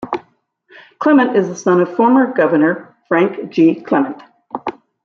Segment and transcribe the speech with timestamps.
[0.97, 3.75] Clement is the son of former Governor Frank G.
[3.75, 4.19] Clement.